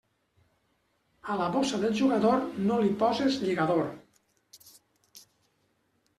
[1.33, 3.87] A la bossa del jugador no li poses lligador.